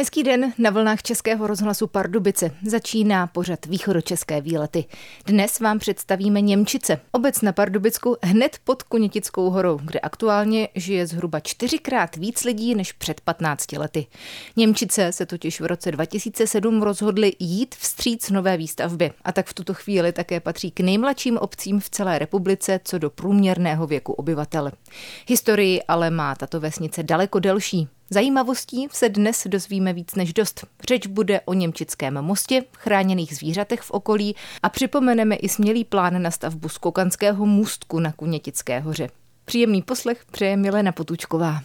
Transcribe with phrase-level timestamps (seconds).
[0.00, 2.50] Hezký den na vlnách Českého rozhlasu Pardubice.
[2.66, 4.84] Začíná pořad východočeské výlety.
[5.26, 11.40] Dnes vám představíme Němčice, obec na Pardubicku hned pod Kunětickou horou, kde aktuálně žije zhruba
[11.40, 14.06] čtyřikrát víc lidí než před 15 lety.
[14.56, 19.74] Němčice se totiž v roce 2007 rozhodly jít vstříc nové výstavbě a tak v tuto
[19.74, 24.70] chvíli také patří k nejmladším obcím v celé republice co do průměrného věku obyvatel.
[25.28, 27.88] Historii ale má tato vesnice daleko delší.
[28.12, 30.64] Zajímavostí se dnes dozvíme víc než dost.
[30.88, 36.30] Řeč bude o Němčickém mostě, chráněných zvířatech v okolí a připomeneme i smělý plán na
[36.30, 39.08] stavbu skokanského můstku na Kunětické hoře.
[39.44, 41.60] Příjemný poslech přeje Milena Potučková.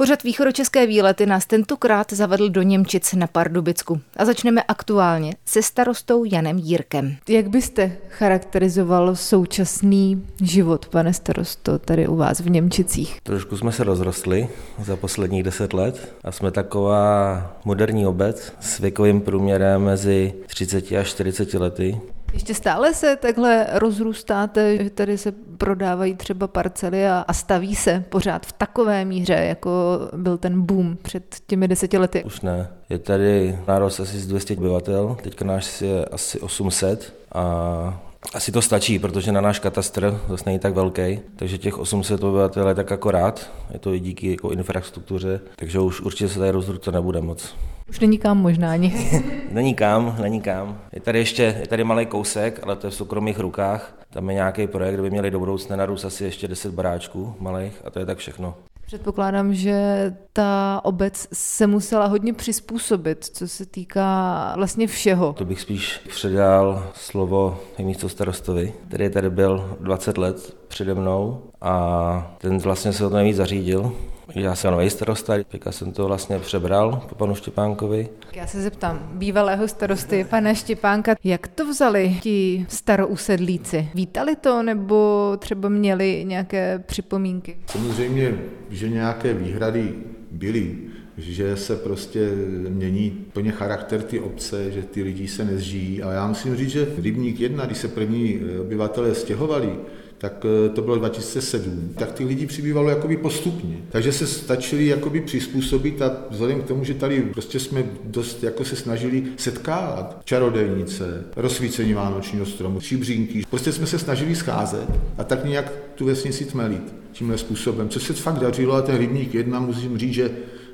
[0.00, 6.24] Pořad východočeské výlety nás tentokrát zavedl do Němčic na Pardubicku a začneme aktuálně se starostou
[6.24, 7.16] Janem Jírkem.
[7.28, 13.20] Jak byste charakterizoval současný život, pane starosto, tady u vás v Němčicích?
[13.22, 14.48] Trošku jsme se rozrostli
[14.82, 21.02] za posledních deset let a jsme taková moderní obec s věkovým průměrem mezi 30 a
[21.02, 22.00] 40 lety.
[22.32, 28.04] Ještě stále se takhle rozrůstáte, že tady se prodávají třeba parcely a, a staví se
[28.08, 32.24] pořád v takové míře, jako byl ten boom před těmi deseti lety?
[32.24, 32.68] Už ne.
[32.90, 38.00] Je tady nárost asi z 200 obyvatel, teďka náš je asi 800 a
[38.34, 42.68] asi to stačí, protože na náš katastr zase není tak velký, takže těch 800 obyvatel
[42.68, 46.94] je tak akorát, je to i díky jako infrastruktuře, takže už určitě se tady rozrůstat
[46.94, 47.54] nebude moc.
[47.90, 49.10] Už není kam možná ani.
[49.50, 50.80] není kam, není kam.
[50.92, 53.94] Je tady ještě, je tady malý kousek, ale to je v soukromých rukách.
[54.10, 57.82] Tam je nějaký projekt, kde by měli do budoucna narůst asi ještě 10 baráčků malých
[57.84, 58.54] a to je tak všechno.
[58.86, 65.32] Předpokládám, že ta obec se musela hodně přizpůsobit, co se týká vlastně všeho.
[65.32, 72.36] To bych spíš předal slovo místo starostovi, který tady byl 20 let přede mnou a
[72.38, 73.92] ten vlastně se o to nejvíc zařídil.
[74.34, 78.08] Já jsem nový starosta, teďka jsem to vlastně přebral po panu Štěpánkovi.
[78.32, 83.88] Já se zeptám bývalého starosty, pana Štěpánka, jak to vzali ti starousedlíci?
[83.94, 87.56] Vítali to nebo třeba měli nějaké připomínky?
[87.66, 88.34] Samozřejmě,
[88.70, 89.94] že nějaké výhrady
[90.30, 90.76] byly,
[91.16, 92.30] že se prostě
[92.68, 96.02] mění plně charakter ty obce, že ty lidi se nezžijí.
[96.02, 99.76] A já musím říct, že Rybník 1, když se první obyvatelé stěhovali,
[100.20, 103.76] tak eh, to bylo 2007, tak ty lidi přibývalo jakoby postupně.
[103.90, 108.64] Takže se stačili jakoby přizpůsobit a vzhledem k tomu, že tady prostě jsme dost jako
[108.64, 113.42] se snažili setkávat čarodejnice, rozsvícení vánočního stromu, šibřínky.
[113.50, 114.88] Prostě jsme se snažili scházet
[115.18, 119.34] a tak nějak tu vesnici tmelit tímhle způsobem, Co se fakt dařilo a ten rybník
[119.34, 120.30] jedna musím říct, že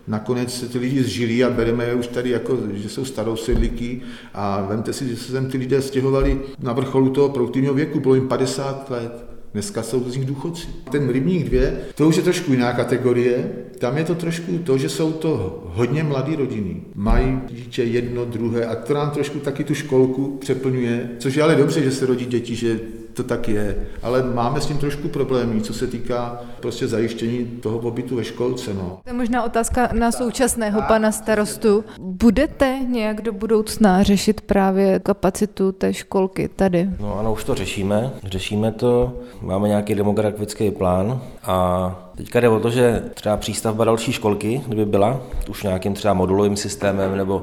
[0.07, 4.01] nakonec se ty lidi zžili a bereme je už tady jako, že jsou starou sedlíky
[4.34, 8.15] a vemte si, že se sem ty lidé stěhovali na vrcholu toho produktivního věku, bylo
[8.15, 9.35] jim 50 let.
[9.56, 10.67] Dneska jsou z nich důchodci.
[10.91, 11.61] Ten rybník 2,
[11.94, 13.53] to už je trošku jiná kategorie.
[13.78, 16.83] Tam je to trošku to, že jsou to hodně mladé rodiny.
[16.94, 21.55] Mají dítě jedno, druhé a to nám trošku taky tu školku přeplňuje, což je ale
[21.55, 22.81] dobře, že se rodí děti, že
[23.16, 27.78] to tak je, ale máme s tím trošku problémy, co se týká prostě zajištění toho
[27.78, 28.75] pobytu ve školce.
[28.75, 28.99] No.
[29.04, 31.84] To je možná otázka na současného pana starostu.
[31.99, 36.88] Budete nějak do budoucna řešit právě kapacitu té školky tady?
[37.00, 38.10] No ano, už to řešíme.
[38.25, 44.12] Řešíme to, máme nějaký demografický plán a Teďka jde o to, že třeba přístavba další
[44.12, 47.43] školky, kdyby byla, už nějakým třeba modulovým systémem nebo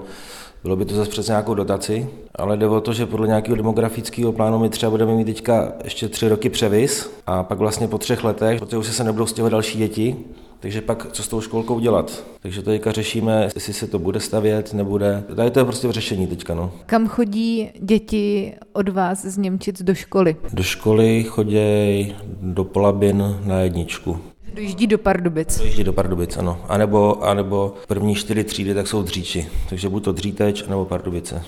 [0.63, 4.31] bylo by to zase přes nějakou dotaci, ale jde o to, že podle nějakého demografického
[4.31, 8.23] plánu my třeba budeme mít teďka ještě tři roky převis a pak vlastně po třech
[8.23, 10.15] letech, protože už se nebudou stěhovat další děti,
[10.59, 12.23] takže pak co s tou školkou dělat?
[12.41, 15.23] Takže to teďka řešíme, jestli se to bude stavět, nebude.
[15.35, 16.53] Tady to je prostě v řešení teďka.
[16.53, 16.71] No.
[16.85, 20.35] Kam chodí děti od vás z Němčic do školy?
[20.53, 24.17] Do školy chodí do Polabin na jedničku.
[24.53, 25.57] Dojíždí do Pardubic.
[25.57, 26.61] Dojíždí do Pardubic, ano.
[26.67, 29.47] A nebo, a nebo první čtyři třídy, tak jsou dříči.
[29.69, 31.43] Takže buď to Dříteč, nebo Pardubice.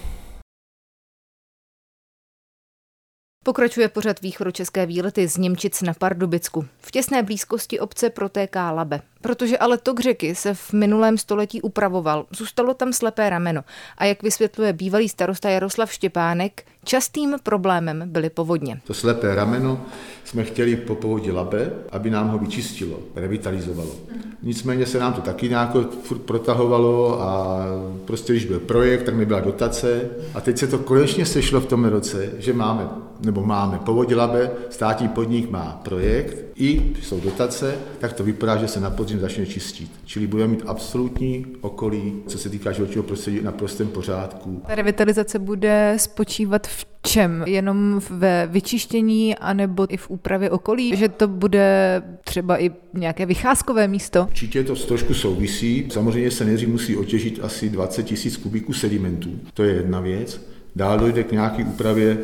[3.46, 6.66] Pokračuje pořad východočeské výlety z Němčic na Pardubicku.
[6.82, 9.02] V těsné blízkosti obce protéká Labe.
[9.22, 13.64] Protože ale tok řeky se v minulém století upravoval, zůstalo tam slepé rameno.
[13.98, 18.82] A jak vysvětluje bývalý starosta Jaroslav Štěpánek, častým problémem byly povodně.
[18.88, 19.86] To slepé rameno
[20.24, 23.96] jsme chtěli po povodě Labe, aby nám ho vyčistilo, revitalizovalo.
[24.44, 25.72] Nicméně se nám to taky nějak
[26.04, 27.58] furt protahovalo a
[28.06, 31.66] prostě když byl projekt, tak mi byla dotace a teď se to konečně sešlo v
[31.66, 32.90] tom roce, že máme,
[33.26, 38.68] nebo máme povodě Labe, státní podnik má projekt, i jsou dotace, tak to vypadá, že
[38.68, 39.92] se na podzim podzim začne čistit.
[40.06, 44.62] Čili budeme mít absolutní okolí, co se týká životního prostředí, na prostém pořádku.
[44.68, 47.44] Ta revitalizace bude spočívat v čem?
[47.48, 50.96] Jenom ve vyčištění anebo i v úpravě okolí?
[50.96, 54.24] Že to bude třeba i nějaké vycházkové místo?
[54.24, 55.88] Určitě to trošku souvisí.
[55.92, 59.30] Samozřejmě se nejdřív musí otěžit asi 20 tisíc kubíků sedimentů.
[59.54, 60.55] To je jedna věc.
[60.76, 62.18] Dál dojde k nějaké úpravě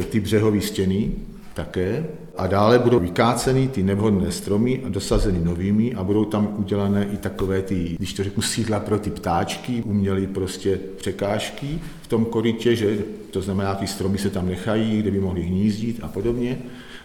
[0.00, 1.12] e, ty břehové stěny,
[1.54, 2.06] také.
[2.36, 7.16] A dále budou vykáceny ty nevhodné stromy a dosazeny novými a budou tam udělané i
[7.16, 12.76] takové ty, když to řeknu, sídla pro ty ptáčky, uměly prostě překážky v tom korytě,
[12.76, 12.98] že
[13.30, 16.58] to znamená, ty stromy se tam nechají, kde by mohly hnízdit a podobně.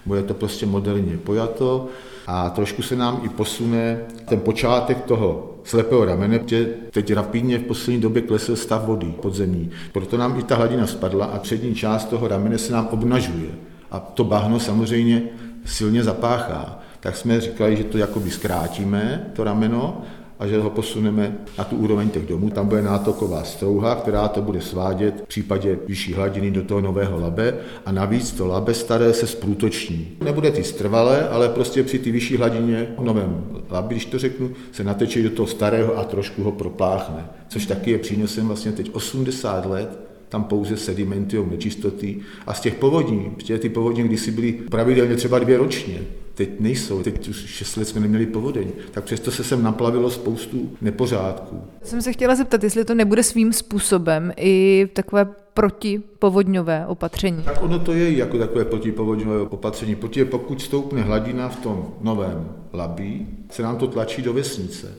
[0.05, 1.88] Bude to prostě moderně pojato
[2.27, 3.99] a trošku se nám i posune
[4.29, 9.71] ten počátek toho slepého ramene, že teď rapidně v poslední době klesl stav vody podzemní.
[9.91, 13.49] Proto nám i ta hladina spadla a přední část toho ramene se nám obnažuje
[13.91, 15.23] a to bahno samozřejmě
[15.65, 16.79] silně zapáchá.
[16.99, 20.01] Tak jsme říkali, že to jakoby zkrátíme, to rameno,
[20.39, 22.49] a že ho posuneme na tu úroveň těch domů.
[22.49, 27.19] Tam bude nátoková strouha, která to bude svádět v případě vyšší hladiny do toho nového
[27.19, 30.07] labe a navíc to labe staré se sprůtoční.
[30.23, 34.51] Nebude ty strvalé, ale prostě při ty vyšší hladině v novém labi, když to řeknu,
[34.71, 37.25] se nateče do toho starého a trošku ho propláchne.
[37.47, 42.19] Což taky je přínosem vlastně teď 80 let tam pouze sedimenty, nečistoty.
[42.47, 45.99] A z těch povodní, protože ty povodně kdysi byly pravidelně třeba dvě ročně,
[46.37, 50.71] teď nejsou, teď už 6 let jsme neměli povodeň, tak přesto se sem naplavilo spoustu
[50.81, 51.61] nepořádků.
[51.83, 57.43] Jsem se chtěla zeptat, jestli to nebude svým způsobem i takové protipovodňové opatření.
[57.43, 62.49] Tak ono to je jako takové protipovodňové opatření, protože pokud stoupne hladina v tom novém
[62.73, 64.95] labí, se nám to tlačí do vesnice.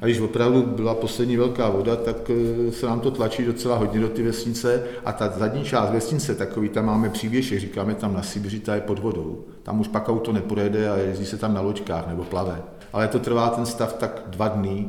[0.00, 4.00] A když opravdu byla poslední velká voda, tak eh, se nám to tlačí docela hodně
[4.00, 8.22] do ty vesnice a ta zadní část vesnice, takový tam máme příběžek, říkáme tam na
[8.22, 9.44] Sibiři, ta je pod vodou.
[9.62, 12.62] Tam už pak auto nepojede a jezdí se tam na loďkách nebo plave.
[12.92, 14.88] Ale to trvá ten stav tak dva dny,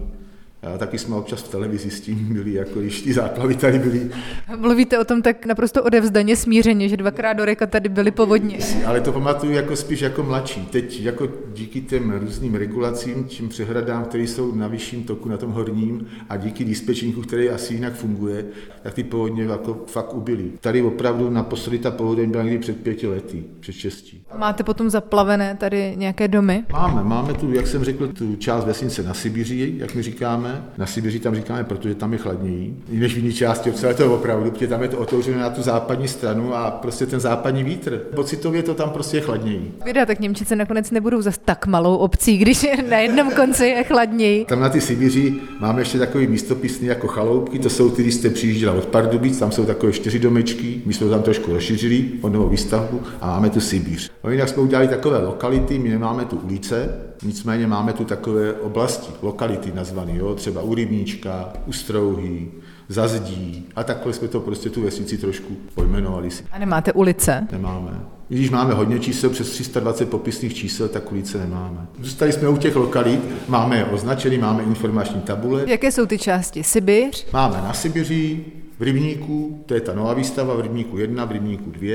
[0.78, 4.10] taky jsme občas v televizi s tím byli, jako když ty záplavy tady byly.
[4.58, 8.58] Mluvíte o tom tak naprosto odevzdaně smířeně, že dvakrát do reka tady byly povodně.
[8.86, 10.66] Ale to pamatuju jako spíš jako mladší.
[10.66, 15.52] Teď jako díky těm různým regulacím, čím přehradám, které jsou na vyšším toku, na tom
[15.52, 18.46] horním a díky dispečníku, který asi jinak funguje,
[18.81, 20.52] tak ty povodně jako fakt ubyly.
[20.62, 24.24] Tady opravdu naposledy ta povodeň byla někdy před pěti lety, před šestí.
[24.38, 26.63] Máte potom zaplavené tady nějaké domy?
[26.72, 30.86] Máme, máme tu, jak jsem řekl, tu část vesnice na Sibiři, jak my říkáme, na
[30.86, 34.09] Sibiři tam říkáme, protože tam je chladněji, než v jiné části obce, ale to je
[34.09, 37.98] opravdu, protože tam je to otevřené na tu západní stranu a prostě ten západní vítr.
[38.15, 39.71] Pocitově to tam prostě je chladněji.
[39.86, 44.45] Vida, tak Němčice nakonec nebudou zas tak malou obcí, když na jednom konci je chladněji.
[44.45, 48.30] Tam na ty Sibiři máme ještě takový místopisný jako chaloupky, to jsou ty, když jste
[48.30, 52.33] přijížděla od Pardubic, tam jsou takové čtyři domečky, my jsme to tam trošku rozšířili od
[52.33, 54.12] novou výstavbu a máme tu Sibiř.
[54.24, 56.89] No jinak jsme udělali takové lokality, my nemáme tu ulice,
[57.24, 62.48] nicméně máme tu takové oblasti, lokality nazvané, jo, třeba u Rybníčka, u Strouhy,
[62.90, 66.44] za zdí a takhle jsme to prostě tu vesnici trošku pojmenovali si.
[66.52, 67.48] A nemáte ulice?
[67.52, 68.00] Nemáme.
[68.30, 71.88] Když máme hodně čísel, přes 320 popisných čísel, tak ulice nemáme.
[72.00, 75.64] Zůstali jsme u těch lokalit, máme je označený, máme informační tabule.
[75.68, 76.64] Jaké jsou ty části?
[76.64, 77.28] Sibiř?
[77.34, 78.46] Máme na Sibiři,
[78.80, 81.90] v Rybníku, to je ta nová výstava, v Rybníku 1, v Rybníku 2,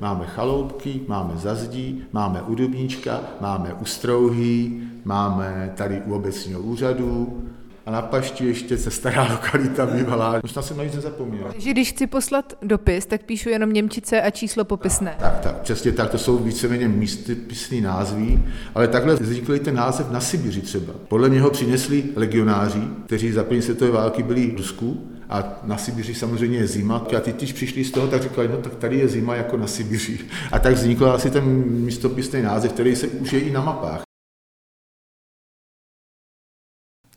[0.00, 4.72] máme chaloupky, máme zazdí, máme u Dubníčka, máme u Strouhy,
[5.04, 7.42] máme tady u obecního úřadu,
[7.86, 10.40] a na Pašti ještě se stará lokalita bývalá.
[10.42, 11.48] Možná jsem na nic nezapomněl.
[11.52, 15.16] Takže když chci poslat dopis, tak píšu jenom Němčice a číslo popisné.
[15.18, 18.38] Tak, tak, přesně tak, to jsou víceméně místopisný názvy,
[18.74, 20.92] ale takhle vznikl ten název na Sibiři třeba.
[21.08, 25.76] Podle mě ho přinesli legionáři, kteří za první světové války byli v Rusku a na
[25.76, 27.06] Sibiři samozřejmě je zima.
[27.16, 29.66] A ty, když přišli z toho, tak říkali, no tak tady je zima jako na
[29.66, 30.18] Sibiři.
[30.52, 34.03] A tak vznikl asi ten místopisný název, který se už je i na mapách.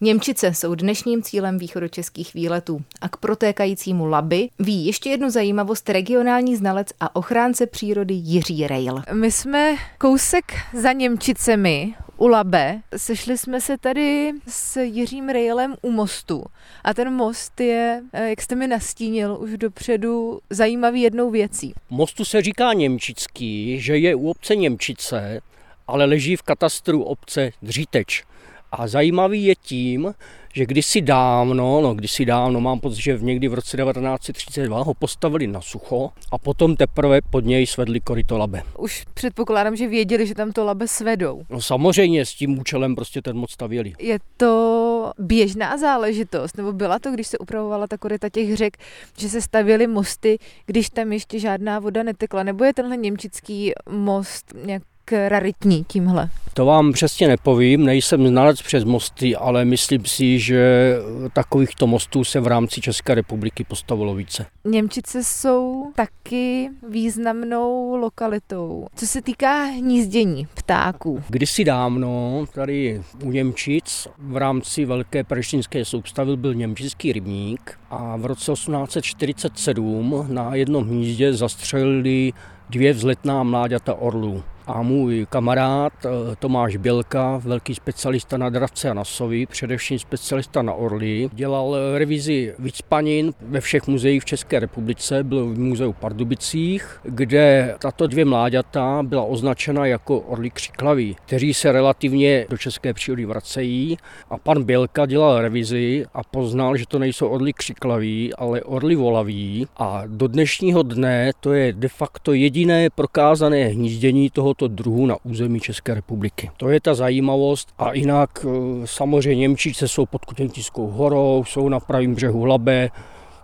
[0.01, 6.55] Němčice jsou dnešním cílem východočeských výletů a k protékajícímu Laby ví ještě jednu zajímavost regionální
[6.55, 9.01] znalec a ochránce přírody Jiří Rejl.
[9.13, 12.81] My jsme kousek za Němčicemi u Labe.
[12.97, 16.43] Sešli jsme se tady s Jiřím Rejlem u mostu.
[16.83, 21.73] A ten most je, eh, jak jste mi nastínil už dopředu, zajímavý jednou věcí.
[21.89, 25.39] Mostu se říká Němčický, že je u obce Němčice,
[25.87, 28.23] ale leží v katastru obce Dříteč.
[28.71, 30.13] A zajímavý je tím,
[30.53, 34.93] že kdysi dávno, no kdysi dávno, mám pocit, že v někdy v roce 1932 ho
[34.93, 38.63] postavili na sucho a potom teprve pod něj svedli koryto labe.
[38.77, 41.41] Už předpokládám, že věděli, že tam to labe svedou.
[41.49, 43.93] No samozřejmě s tím účelem prostě ten moc stavěli.
[43.99, 48.77] Je to běžná záležitost, nebo byla to, když se upravovala ta koryta těch řek,
[49.17, 54.53] že se stavěly mosty, když tam ještě žádná voda netekla, nebo je tenhle němčický most
[54.65, 56.29] nějak raritní tímhle?
[56.57, 60.93] To vám přesně nepovím, nejsem znalec přes mosty, ale myslím si, že
[61.33, 64.45] takovýchto mostů se v rámci České republiky postavilo více.
[64.65, 68.87] Němčice jsou taky významnou lokalitou.
[68.95, 71.23] Co se týká hnízdění ptáků.
[71.29, 78.25] Kdysi dávno tady u Němčic v rámci Velké preštinské soustavy byl němčický rybník a v
[78.25, 82.33] roce 1847 na jednom hnízdě zastřelili
[82.69, 86.09] dvě vzletná mláďata orlů a můj kamarád eh,
[86.39, 92.53] Tomáš Bělka, velký specialista na dravce a na sovy, především specialista na orly, dělal revizi
[92.59, 99.03] vycpanin ve všech muzeích v České republice, byl v muzeu Pardubicích, kde tato dvě mláďata
[99.03, 103.97] byla označena jako orly křiklaví, kteří se relativně do české přírody vracejí.
[104.29, 109.67] A pan Bělka dělal revizi a poznal, že to nejsou orly křiklaví, ale orly volaví.
[109.77, 115.15] A do dnešního dne to je de facto jediné prokázané hnízdění toho tohoto druhu na
[115.23, 116.51] území České republiky.
[116.57, 118.49] To je ta zajímavost a jinak eh,
[118.85, 122.89] samozřejmě Němčice jsou pod Kutěntickou horou, jsou na pravém břehu Labe,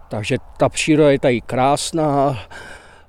[0.09, 2.39] takže ta příroda je tady krásná.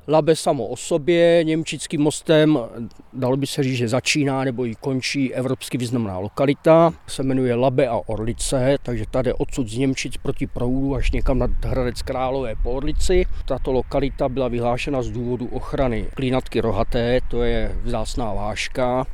[0.08, 2.58] Labe samo o sobě, Němčickým mostem,
[3.12, 7.88] dalo by se říct, že začíná nebo i končí evropsky významná lokalita, se jmenuje Labe
[7.88, 12.73] a Orlice, takže tady odsud z Němčic proti proudu až někam nad Hradec Králové po
[12.73, 13.25] Orlici.
[13.44, 19.06] Tato lokalita byla vyhlášena z důvodu ochrany klínatky rohaté, to je vzácná váška.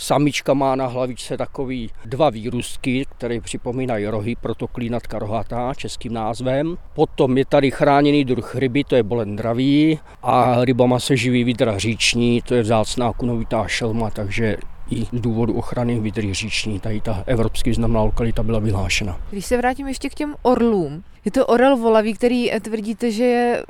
[0.00, 6.76] Samička má na hlavičce takový dva výrůstky, které připomínají rohy, proto klínatka rohatá českým názvem.
[6.94, 12.42] Potom je tady chráněný druh ryby, to je bolendravý a rybama se živí vidra říční,
[12.42, 14.56] to je vzácná kunovitá šelma, takže
[14.90, 16.80] i z důvodu ochrany vidry říční.
[16.80, 19.20] Tady ta evropsky významná lokalita byla vyhlášena.
[19.30, 23.62] Když se vrátím ještě k těm orlům, je to orel volavý, který tvrdíte, že je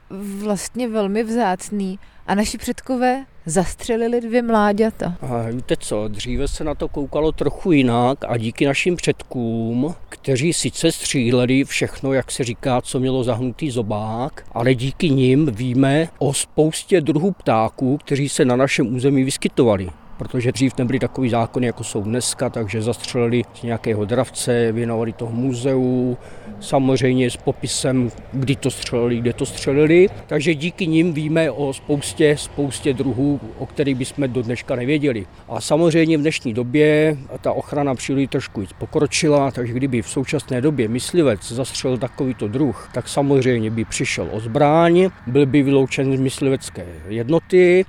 [0.43, 5.15] vlastně velmi vzácný a naši předkové zastřelili dvě mláďata.
[5.23, 10.53] A víte co, dříve se na to koukalo trochu jinak a díky našim předkům, kteří
[10.53, 16.35] sice stříleli všechno, jak se říká, co mělo zahnutý zobák, ale díky nim víme o
[16.35, 21.85] spoustě druhů ptáků, kteří se na našem území vyskytovali protože dřív nebyly takový zákony, jako
[21.85, 26.17] jsou dneska, takže zastřelili z nějakého dravce, věnovali toho muzeu,
[26.61, 30.09] samozřejmě s popisem, kdy to střelili, kde to střelili.
[30.27, 35.27] Takže díky nim víme o spoustě, spoustě druhů, o kterých bychom do dneška nevěděli.
[35.49, 40.89] A samozřejmě v dnešní době ta ochrana přírody trošku pokročila, takže kdyby v současné době
[40.89, 46.87] myslivec zastřelil takovýto druh, tak samozřejmě by přišel o zbraň, byl by vyloučen z myslivecké
[47.09, 47.85] jednoty,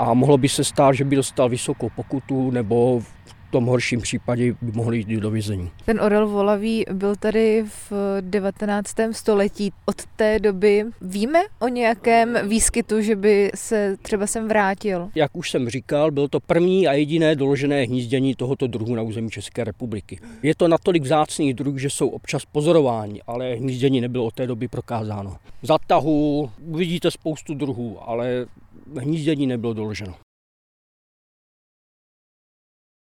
[0.00, 4.54] a mohlo by se stát, že by dostal vysokou pokutu nebo v tom horším případě
[4.62, 5.70] by mohli jít do vězení.
[5.84, 8.94] Ten orel volavý byl tady v 19.
[9.12, 9.72] století.
[9.86, 15.08] Od té doby víme o nějakém výskytu, že by se třeba sem vrátil?
[15.14, 19.30] Jak už jsem říkal, byl to první a jediné doložené hnízdění tohoto druhu na území
[19.30, 20.18] České republiky.
[20.42, 24.68] Je to natolik vzácný druh, že jsou občas pozorováni, ale hnízdění nebylo od té doby
[24.68, 25.36] prokázáno.
[25.62, 28.46] Zatahu vidíte spoustu druhů, ale
[29.00, 30.14] hnízdění nebylo doloženo.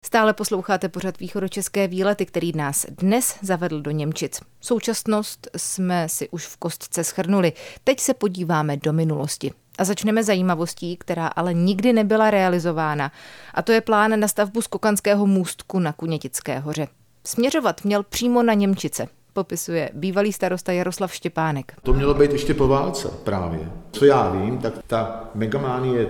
[0.05, 4.41] Stále posloucháte pořad východočeské výlety, který nás dnes zavedl do Němčic.
[4.61, 7.53] Současnost jsme si už v kostce schrnuli.
[7.85, 9.53] Teď se podíváme do minulosti.
[9.79, 13.13] A začneme zajímavostí, která ale nikdy nebyla realizována.
[13.55, 16.89] A to je plán na stavbu skokanského můstku na Kunětické hoře.
[17.27, 21.73] Směřovat měl přímo na Němčice, popisuje bývalý starosta Jaroslav Štěpánek.
[21.83, 23.61] To mělo být ještě po válce právě.
[23.93, 26.09] Co já vím, tak ta megamánie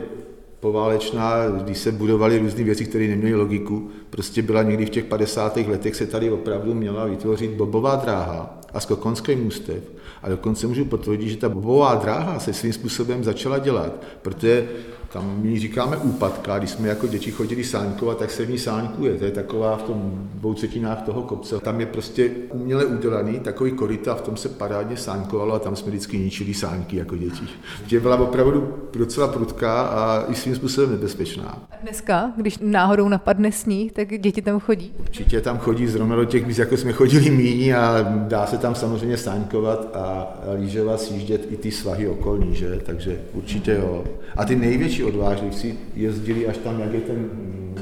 [0.60, 5.56] poválečná, když se budovaly různé věci, které neměly logiku, prostě byla někdy v těch 50.
[5.56, 9.82] letech se tady opravdu měla vytvořit bobová dráha a skokonský můstev.
[10.22, 14.68] A dokonce můžu potvrdit, že ta bobová dráha se svým způsobem začala dělat, protože
[15.12, 19.14] tam my říkáme úpadka, když jsme jako děti chodili sáňkovat, tak se v ní sáňkuje.
[19.14, 21.60] To je taková v tom dvou třetinách toho kopce.
[21.60, 25.88] Tam je prostě uměle udělaný takový koryta, v tom se parádně sáňkovalo a tam jsme
[25.88, 27.44] vždycky ničili sáňky jako děti.
[27.86, 31.58] Že byla opravdu docela prudká a i svým způsobem nebezpečná.
[31.70, 34.92] A dneska, když náhodou napadne sníh, tak děti tam chodí?
[34.98, 38.74] Určitě tam chodí zrovna do těch míst, jako jsme chodili míní a dá se tam
[38.74, 42.80] samozřejmě sáňkovat a lížovat, sjíždět i ty svahy okolní, že?
[42.86, 44.04] Takže určitě jo.
[44.36, 47.28] A ty největší největší odvážlivci jezdili až tam, jak je ten,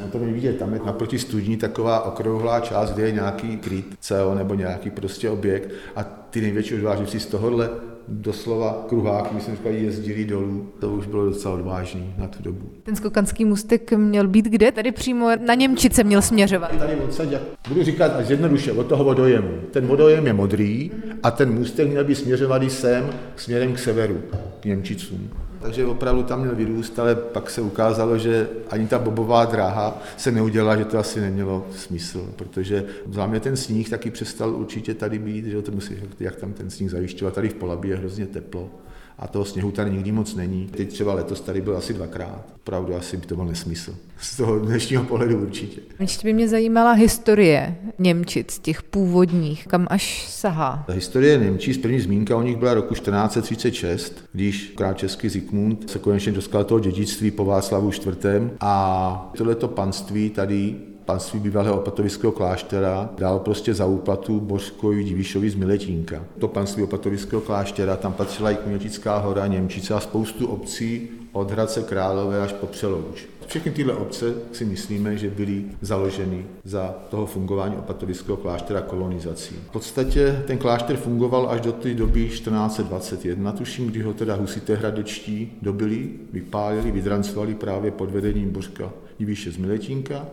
[0.03, 4.35] no to nevidět, tam je naproti studní taková okrouhlá část, kde je nějaký kryt CO
[4.35, 7.71] nebo nějaký prostě objekt a ty největší odvážlivci z tohohle
[8.09, 10.67] doslova kruhák, my jsme říkali, jezdili dolů.
[10.81, 12.71] To už bylo docela odvážný na tu dobu.
[12.83, 14.73] Ten skokanský můstek měl být kde?
[14.73, 16.77] Tady přímo na Němčice měl směřovat.
[16.79, 17.29] Tady odsaď,
[17.69, 19.49] budu říkat až jednoduše, od toho vodojemu.
[19.71, 20.91] Ten vodojem je modrý
[21.23, 24.21] a ten můstek měl být směřovaný sem směrem k severu,
[24.61, 25.31] k Němčicům.
[25.63, 30.33] Takže opravdu tam měl vyrůst, ale pak se ukázalo, že ani ta bobová dráha se
[30.33, 35.19] neudělala, že to asi nemělo smysl, protože za mě ten sníh taky přestal určitě tady
[35.19, 38.71] být, že to musí, jak tam ten sníh zajišťovat, tady v Polabí je hrozně teplo
[39.19, 40.67] a toho sněhu tady nikdy moc není.
[40.67, 42.45] Teď třeba letos tady byl asi dvakrát.
[42.57, 43.95] Opravdu asi by to byl nesmysl.
[44.21, 45.81] Z toho dnešního pohledu určitě.
[46.01, 50.85] Ještě by mě zajímala historie Němčic, těch původních, kam až sahá.
[50.87, 55.99] Ta historie Němčic, první zmínka o nich byla roku 1436, když král český Zikmund se
[55.99, 58.27] konečně dostal toho dědictví po Václavu IV.
[58.61, 60.77] A tohleto panství tady
[61.09, 66.25] panství bývalého opatovického kláštera dal prostě za úplatu Božkovi Divišovi z Miletínka.
[66.39, 71.83] To panství opatovického kláštera, tam patřila i Kmětická hora, Němčice a spoustu obcí od Hradce
[71.83, 73.27] Králové až po Přelouč.
[73.47, 79.55] Všechny tyhle obce si myslíme, že byly založeny za toho fungování opatovického kláštera kolonizací.
[79.69, 84.75] V podstatě ten klášter fungoval až do té doby 1421, tuším, kdy ho teda husité
[84.75, 90.27] hradečtí dobili, vypálili, vydrancovali právě pod vedením Božka Diviše z Miletínka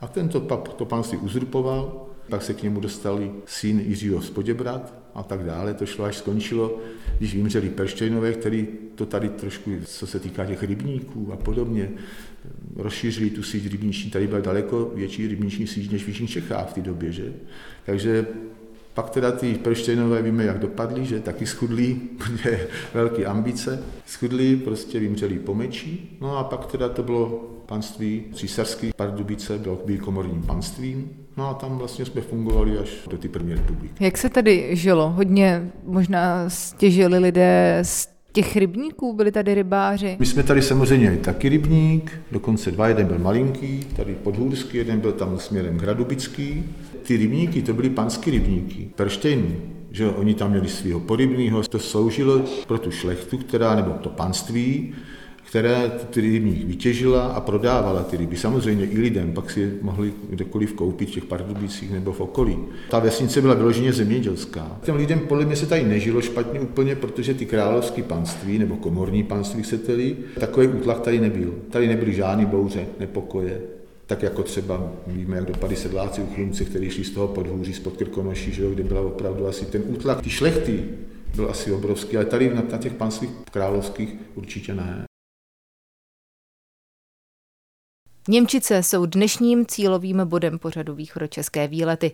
[0.00, 4.94] a tento pap to panství uzurpoval, pak se k němu dostali syn Jiřího z Poděbrat
[5.14, 5.74] a tak dále.
[5.74, 6.78] To šlo až skončilo,
[7.18, 11.90] když vymřeli Perštejnové, který to tady trošku, co se týká těch rybníků a podobně,
[12.76, 14.10] rozšířili tu síť rybniční.
[14.10, 17.32] Tady byla daleko větší rybniční síť než v Jižních Čechách v té době, že?
[17.86, 18.26] Takže
[18.96, 25.00] pak teda ty Perštejnové víme, jak dopadli, že taky schudlí, protože velké ambice, schudlí, prostě
[25.00, 26.16] vymřeli pomečí.
[26.20, 27.28] No a pak teda to bylo
[27.66, 31.10] panství císařský Pardubice, byl, byl komorním panstvím.
[31.36, 34.04] No a tam vlastně jsme fungovali až do té první republiky.
[34.04, 35.10] Jak se tady žilo?
[35.10, 40.16] Hodně možná stěžili lidé z těch rybníků, byli tady rybáři?
[40.18, 45.00] My jsme tady samozřejmě i taky rybník, dokonce dva, jeden byl malinký, tady podhůrský, jeden
[45.00, 46.64] byl tam směrem Gradubický.
[47.06, 49.56] Ty rybníky, to byly panský rybníky, Perštejny,
[49.90, 54.94] že oni tam měli svého porybného, to sloužilo pro tu šlechtu, která, nebo to panství,
[55.44, 58.36] které ty rybník vytěžila a prodávala ty ryby.
[58.36, 62.58] Samozřejmě i lidem, pak si je mohli kdekoliv koupit v těch Pardubicích nebo v okolí.
[62.90, 64.78] Ta vesnice byla vyloženě zemědělská.
[64.82, 69.22] Těm lidem podle mě se tady nežilo špatně úplně, protože ty královské panství nebo komorní
[69.22, 69.96] panství chcete
[70.40, 71.54] takový útlak tady nebyl.
[71.70, 73.60] Tady nebyly žádné bouře, nepokoje.
[74.06, 77.96] Tak jako třeba víme, jak dopadly sedláci u Chlumce, kteří šli z toho podhůří, spod
[77.96, 80.22] Krkonoší, že jo, kde byla opravdu asi ten útlak.
[80.22, 80.84] Ty šlechty
[81.34, 85.04] byl asi obrovský, ale tady na, těch panstvích královských určitě ne.
[88.28, 92.12] Němčice jsou dnešním cílovým bodem pořadu východočeské výlety.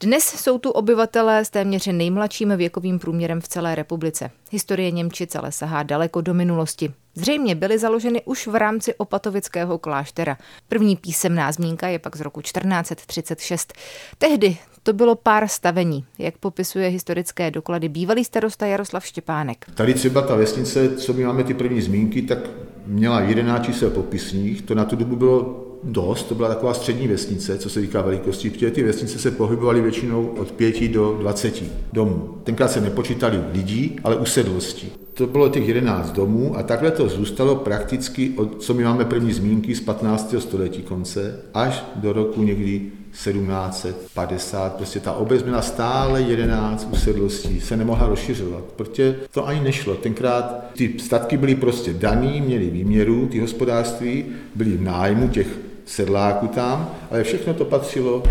[0.00, 4.30] Dnes jsou tu obyvatelé s téměř nejmladším věkovým průměrem v celé republice.
[4.50, 6.92] Historie Němčic ale sahá daleko do minulosti.
[7.14, 10.36] Zřejmě byly založeny už v rámci opatovického kláštera.
[10.68, 13.72] První písemná zmínka je pak z roku 1436.
[14.18, 19.66] Tehdy to bylo pár stavení, jak popisuje historické doklady bývalý starosta Jaroslav Štěpánek.
[19.74, 22.38] Tady třeba ta vesnice, co my máme ty první zmínky, tak
[22.86, 27.58] měla 11 čísel popisních, to na tu dobu bylo dost, to byla taková střední vesnice,
[27.58, 32.28] co se týká velikosti, protože ty vesnice se pohybovaly většinou od 5 do 20 domů.
[32.44, 34.88] Tenkrát se nepočítali lidí, ale usedlosti.
[35.14, 39.32] To bylo těch 11 domů a takhle to zůstalo prakticky, od, co my máme první
[39.32, 40.34] zmínky z 15.
[40.38, 44.76] století konce, až do roku někdy 1750.
[44.76, 49.94] Prostě ta obec měla stále 11 usedlostí, se nemohla rozšiřovat, protože to ani nešlo.
[49.94, 55.46] Tenkrát ty statky byly prostě daný, měly výměru, ty hospodářství byly v nájmu těch
[55.84, 58.22] sedláků tam, ale všechno to patřilo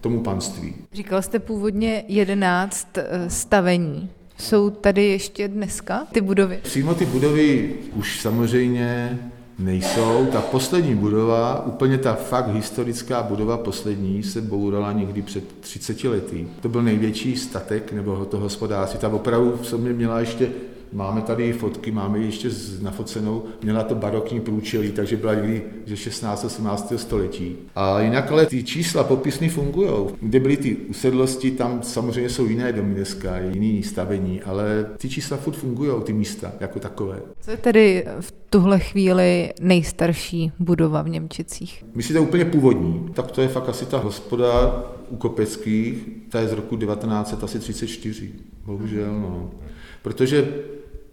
[0.00, 0.74] tomu panství.
[0.92, 4.10] Říkal jste původně 11 eh, stavení.
[4.38, 6.60] Jsou tady ještě dneska ty budovy?
[6.62, 9.18] Přímo ty budovy už samozřejmě
[9.58, 10.26] nejsou.
[10.32, 16.48] Ta poslední budova, úplně ta fakt historická budova poslední, se bourala někdy před 30 lety.
[16.60, 18.98] To byl největší statek nebo to hospodářství.
[18.98, 20.50] Ta opravdu v sobě měla ještě
[20.92, 22.48] Máme tady fotky, máme ji ještě
[22.82, 26.50] nafocenou, měla to barokní průčelí, takže byla někdy ze 16.
[26.50, 26.92] 17.
[26.96, 27.56] století.
[27.74, 29.90] A jinak ale ty čísla popisny fungují.
[30.20, 35.36] Kde byly ty usedlosti, tam samozřejmě jsou jiné domy dneska, jiné stavení, ale ty čísla
[35.36, 37.20] furt fungují, ty místa jako takové.
[37.40, 41.84] Co je tedy v tuhle chvíli nejstarší budova v Němčicích?
[41.94, 43.10] Myslíte úplně původní?
[43.14, 48.30] Tak to je fakt asi ta hospoda u Kopeckých, ta je z roku 1934,
[48.66, 49.50] bohužel, no.
[50.02, 50.48] Protože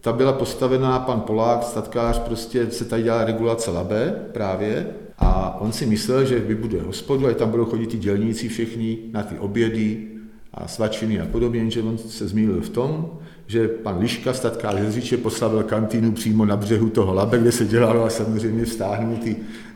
[0.06, 4.88] ta byla postavená, pan Polák, statkář, prostě se tady dělá regulace labe právě
[5.18, 9.24] a on si myslel, že vybuduje hospodu a tam budou chodit ty dělníci všichni na
[9.24, 10.08] ty obědy
[10.54, 13.12] a svačiny a podobně, že on se zmínil v tom,
[13.48, 18.04] že pan Liška, statkář Hezříče, poslavil kantýnu přímo na břehu toho labe, kde se dělalo
[18.04, 19.36] a samozřejmě vztáhnu ty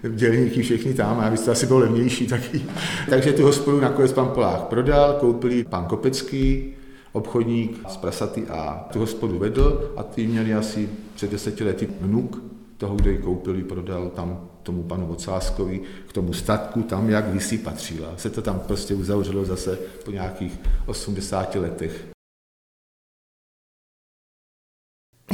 [0.09, 2.61] dělníky všechny tam, a aby to asi bylo levnější taky.
[3.09, 6.73] Takže tu hospodu nakonec pan Polák prodal, koupili pan Kopecký,
[7.11, 12.43] obchodník z Prasaty a tu hospodu vedl a ty měli asi před deseti lety vnuk
[12.77, 17.57] toho, kde ji koupili, prodal tam tomu panu Ocáskovi, k tomu statku, tam jak vysí
[17.57, 18.13] patřila.
[18.17, 22.05] Se to tam prostě uzavřelo zase po nějakých 80 letech.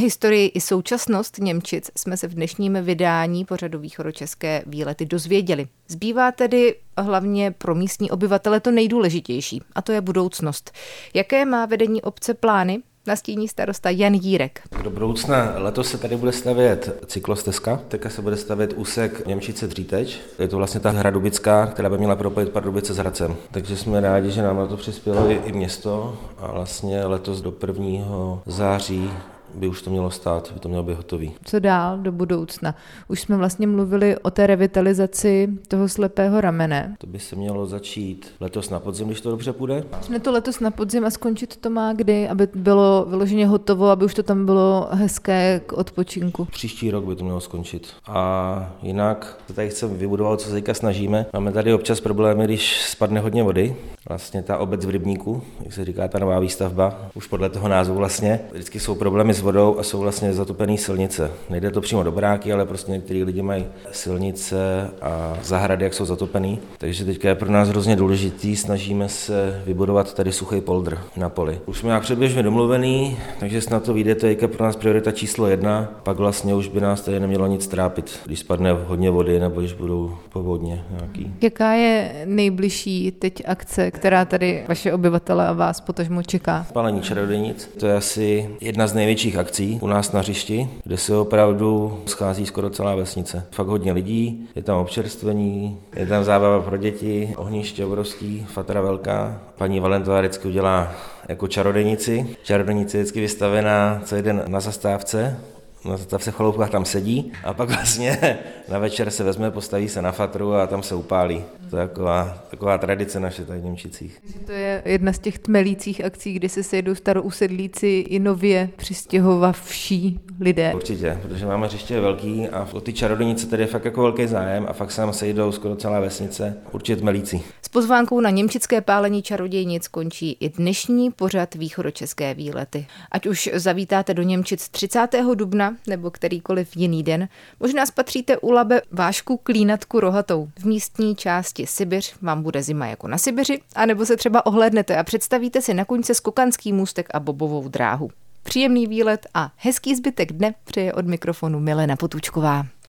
[0.05, 5.67] Historii i současnost Němčic jsme se v dnešním vydání pořadu východočeské výlety dozvěděli.
[5.87, 10.71] Zbývá tedy hlavně pro místní obyvatele to nejdůležitější, a to je budoucnost.
[11.13, 12.81] Jaké má vedení obce plány?
[13.07, 14.61] nastíní starosta Jan Jírek.
[14.83, 20.17] Do budoucna letos se tady bude stavět cyklostezka, teďka se bude stavět úsek Němčice Dříteč.
[20.39, 23.35] Je to vlastně ta Hradubická, která by měla propojit Pardubice s Hradcem.
[23.51, 27.53] Takže jsme rádi, že nám na to přispělo i, i město a vlastně letos do
[27.67, 28.41] 1.
[28.45, 29.11] září
[29.55, 31.31] by už to mělo stát, by to mělo být hotový.
[31.45, 32.75] Co dál do budoucna?
[33.07, 36.95] Už jsme vlastně mluvili o té revitalizaci toho slepého ramene.
[36.97, 39.83] To by se mělo začít letos na podzim, když to dobře půjde.
[39.91, 44.05] Začne to letos na podzim a skončit to má kdy, aby bylo vyloženě hotovo, aby
[44.05, 46.45] už to tam bylo hezké k odpočinku.
[46.45, 47.87] Příští rok by to mělo skončit.
[48.07, 51.25] A jinak to tady chceme vybudovat, co se teďka snažíme.
[51.33, 53.75] Máme tady občas problémy, když spadne hodně vody.
[54.09, 57.95] Vlastně ta obec v Rybníku, jak se říká ta nová výstavba, už podle toho názvu
[57.95, 61.31] vlastně, vždycky jsou problémy s vodou a jsou vlastně zatopené silnice.
[61.49, 66.05] Nejde to přímo do bráky, ale prostě některý lidi mají silnice a zahrady, jak jsou
[66.05, 66.59] zatopený.
[66.77, 71.59] Takže teďka je pro nás hrozně důležitý, snažíme se vybudovat tady suchý poldr na poli.
[71.65, 75.47] Už jsme jak předběžně domluvený, takže snad to vyjde, to je pro nás priorita číslo
[75.47, 75.89] jedna.
[76.03, 79.73] Pak vlastně už by nás tady nemělo nic trápit, když spadne hodně vody nebo když
[79.73, 81.33] budou povodně nějaký.
[81.41, 86.65] Jaká je nejbližší teď akce, která tady vaše obyvatele a vás potažmo čeká?
[86.73, 91.17] Palení čarodějnic, to je asi jedna z největších akcí u nás na hřišti, kde se
[91.17, 93.45] opravdu schází skoro celá vesnice.
[93.51, 99.41] Fakt hodně lidí, je tam občerstvení, je tam zábava pro děti, ohniště obrovský, fatra velká.
[99.57, 100.91] Paní Valentová vždycky udělá
[101.29, 102.35] jako čarodenici.
[102.43, 105.39] Čarodenice je vždycky vystavená celý den na zastávce,
[105.85, 110.01] na zastávce v chaloupkách tam sedí a pak vlastně na večer se vezme, postaví se
[110.01, 111.43] na fatru a tam se upálí.
[111.75, 114.21] To taková, taková tradice naše tady v Němčicích.
[114.45, 120.73] To je jedna z těch tmelících akcí, kdy se sejdou starousedlíci i nově přistěhovavší lidé.
[120.75, 124.65] Určitě, protože máme hřiště velký a o ty čarodějnice tady je fakt jako velký zájem
[124.69, 127.43] a fakt se tam sejdou skoro celá vesnice, určitě tmelící.
[127.61, 132.87] S pozvánkou na němčické pálení čarodějnic končí i dnešní pořad východočeské výlety.
[133.11, 135.07] Ať už zavítáte do Němčic 30.
[135.35, 137.27] dubna nebo kterýkoliv jiný den,
[137.59, 140.49] možná spatříte u Labe vášku klínatku rohatou.
[140.59, 145.03] V místní části Sibiř vám bude zima jako na Sibiři, anebo se třeba ohlédnete a
[145.03, 148.09] představíte si na koňce skokanský můstek a bobovou dráhu.
[148.43, 152.65] Příjemný výlet a hezký zbytek dne přeje od mikrofonu Milena Potučková.